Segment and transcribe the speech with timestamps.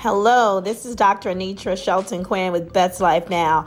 [0.00, 1.30] Hello, this is Dr.
[1.30, 3.66] Anitra Shelton Quinn with Best Life Now.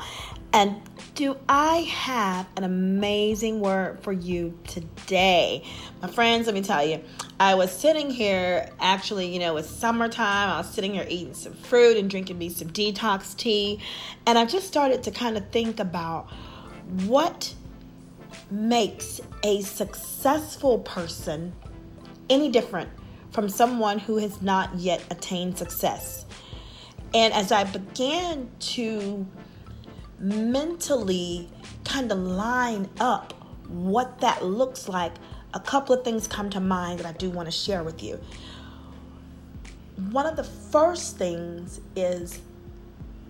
[0.54, 0.80] And
[1.16, 5.64] do I have an amazing word for you today?
[6.04, 7.02] My friends, let me tell you,
[7.40, 10.50] I was sitting here, actually, you know, it's summertime.
[10.50, 13.80] I was sitting here eating some fruit and drinking me some detox tea.
[14.28, 16.28] And I just started to kind of think about
[17.08, 17.56] what
[18.52, 21.54] makes a successful person
[22.30, 22.99] any different
[23.40, 26.26] from someone who has not yet attained success.
[27.14, 29.26] And as I began to
[30.20, 31.48] mentally
[31.86, 33.32] kind of line up
[33.70, 35.14] what that looks like,
[35.54, 38.20] a couple of things come to mind that I do want to share with you.
[40.12, 42.42] One of the first things is,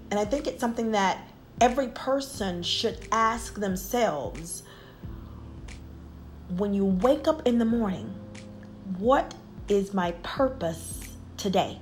[0.10, 1.20] and I think it's something that
[1.62, 4.64] every person should ask themselves
[6.58, 8.12] when you wake up in the morning,
[8.98, 9.36] what
[9.70, 11.00] is my purpose
[11.38, 11.80] today?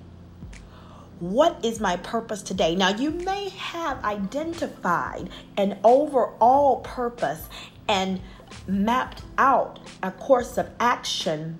[1.20, 2.76] What is my purpose today?
[2.76, 7.50] Now, you may have identified an overall purpose
[7.88, 8.22] and
[8.68, 11.60] mapped out a course of action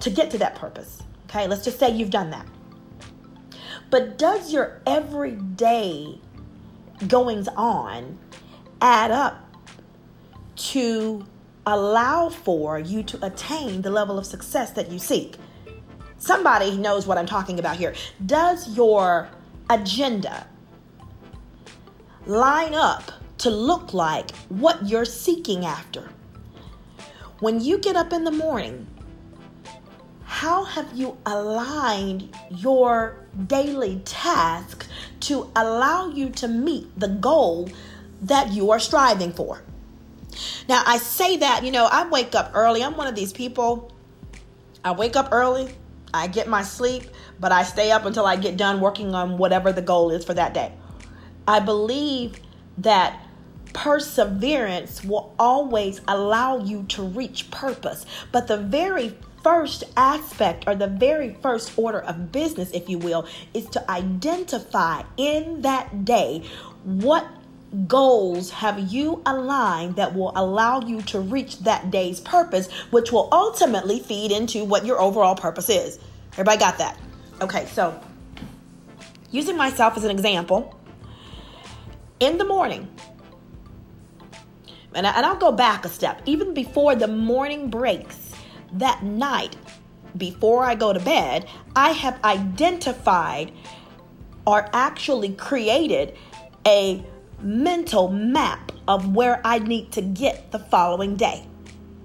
[0.00, 1.02] to get to that purpose.
[1.26, 2.46] Okay, let's just say you've done that.
[3.90, 6.18] But does your everyday
[7.06, 8.18] goings on
[8.80, 9.44] add up
[10.56, 11.24] to
[11.66, 15.36] allow for you to attain the level of success that you seek?
[16.18, 17.94] Somebody knows what I'm talking about here.
[18.24, 19.28] Does your
[19.70, 20.46] agenda
[22.26, 26.10] line up to look like what you're seeking after?
[27.40, 28.86] When you get up in the morning,
[30.24, 34.88] how have you aligned your daily tasks
[35.20, 37.70] to allow you to meet the goal
[38.22, 39.62] that you are striving for?
[40.68, 42.82] Now, I say that, you know, I wake up early.
[42.82, 43.92] I'm one of these people.
[44.84, 45.74] I wake up early.
[46.12, 47.04] I get my sleep,
[47.38, 50.34] but I stay up until I get done working on whatever the goal is for
[50.34, 50.72] that day.
[51.46, 52.40] I believe
[52.78, 53.22] that
[53.72, 58.06] perseverance will always allow you to reach purpose.
[58.32, 63.26] But the very first aspect or the very first order of business, if you will,
[63.54, 66.42] is to identify in that day
[66.84, 67.26] what
[67.86, 73.28] goals have you aligned that will allow you to reach that day's purpose, which will
[73.30, 75.98] ultimately feed into what your overall purpose is.
[76.32, 76.98] Everybody got that?
[77.40, 77.98] Okay, so
[79.30, 80.74] using myself as an example,
[82.20, 82.88] in the morning,
[84.94, 88.32] and, I, will go back a step, even before the morning breaks
[88.72, 89.56] that night,
[90.16, 91.46] before I go to bed,
[91.76, 93.52] I have identified
[94.46, 96.16] or actually created
[96.66, 97.04] a
[97.40, 101.46] mental map of where I need to get the following day.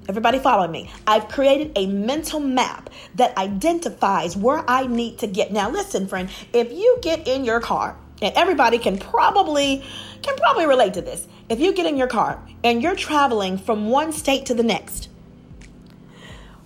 [0.10, 0.92] Everybody follow me.
[1.08, 5.52] I've created a mental map that identifies where I need to get.
[5.52, 9.84] Now listen, friend, if you get in your car, and everybody can probably
[10.22, 11.28] can probably relate to this.
[11.50, 15.10] If you get in your car and you're traveling from one state to the next,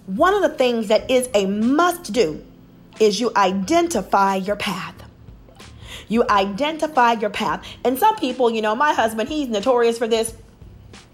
[0.05, 2.45] one of the things that is a must do
[2.99, 4.96] is you identify your path.
[6.07, 7.65] You identify your path.
[7.83, 10.33] And some people, you know, my husband, he's notorious for this.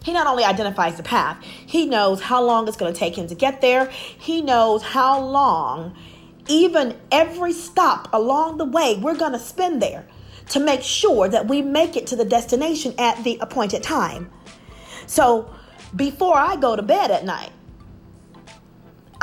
[0.03, 3.27] He not only identifies the path, he knows how long it's going to take him
[3.27, 3.85] to get there.
[3.87, 5.95] He knows how long,
[6.47, 10.05] even every stop along the way, we're going to spend there
[10.49, 14.29] to make sure that we make it to the destination at the appointed time.
[15.07, 15.49] So
[15.95, 17.51] before I go to bed at night,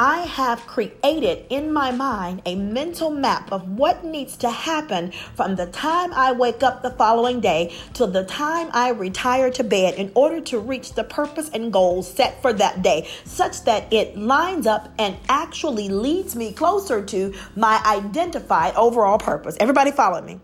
[0.00, 5.56] I have created in my mind a mental map of what needs to happen from
[5.56, 9.96] the time I wake up the following day till the time I retire to bed
[9.96, 14.16] in order to reach the purpose and goals set for that day, such that it
[14.16, 19.54] lines up and actually leads me closer to my identified overall purpose.
[19.60, 20.40] Everybody follow me?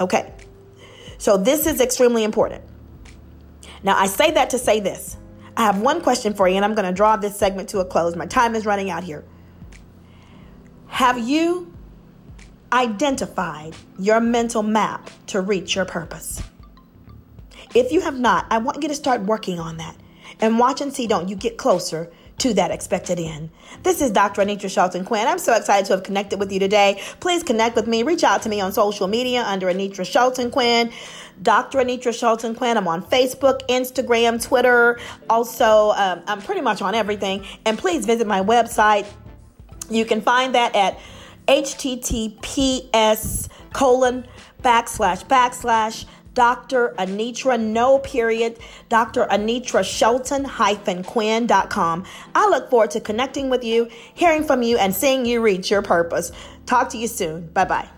[0.00, 0.32] Okay.
[1.18, 2.64] So this is extremely important.
[3.82, 5.18] Now, I say that to say this.
[5.58, 7.84] I have one question for you, and I'm going to draw this segment to a
[7.84, 8.14] close.
[8.14, 9.24] My time is running out here.
[10.86, 11.74] Have you
[12.72, 16.40] identified your mental map to reach your purpose?
[17.74, 19.96] If you have not, I want you to start working on that
[20.40, 22.08] and watch and see don't you get closer
[22.38, 23.50] to that expected end.
[23.82, 24.42] This is Dr.
[24.42, 25.26] Anitra Shelton Quinn.
[25.26, 27.02] I'm so excited to have connected with you today.
[27.20, 28.02] Please connect with me.
[28.02, 30.92] Reach out to me on social media under Anitra Shelton Quinn.
[31.42, 31.78] Dr.
[31.78, 32.76] Anitra Shelton Quinn.
[32.76, 34.98] I'm on Facebook, Instagram, Twitter.
[35.28, 37.44] Also, um, I'm pretty much on everything.
[37.64, 39.06] And please visit my website.
[39.90, 40.98] You can find that at
[41.48, 44.26] https colon
[44.62, 46.94] backslash backslash Dr.
[46.98, 48.58] Anitra, no period,
[48.88, 49.26] Dr.
[49.26, 52.04] Anitra Shelton hyphen Quinn.com.
[52.34, 55.82] I look forward to connecting with you, hearing from you, and seeing you reach your
[55.82, 56.32] purpose.
[56.66, 57.48] Talk to you soon.
[57.48, 57.88] Bye bye.